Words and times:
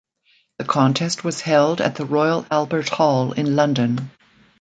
The 0.57 0.65
contest 0.65 1.23
was 1.23 1.41
held 1.41 1.79
at 1.79 1.93
the 1.95 2.05
Royal 2.07 2.43
Albert 2.49 2.89
Hall 2.89 3.33
in 3.33 3.55
London. 3.55 4.09